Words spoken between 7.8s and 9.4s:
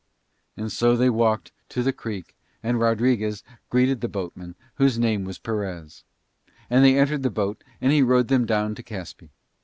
he rowed them down to Caspe.